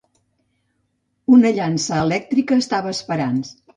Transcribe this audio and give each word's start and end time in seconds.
Una 1.37 1.51
llança 1.57 1.99
elèctrica 2.07 2.59
estava 2.63 2.95
esperant. 2.99 3.39